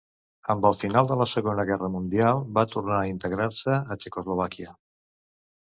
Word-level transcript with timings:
Amb 0.53 0.63
el 0.69 0.77
final 0.83 1.09
de 1.11 1.17
la 1.19 1.27
Segona 1.33 1.65
Guerra 1.71 1.89
mundial, 1.97 2.41
va 2.59 2.67
tornar 2.73 2.99
a 3.03 3.07
integrar-se 3.13 3.79
a 3.95 4.01
Txecoslovàquia. 4.03 4.77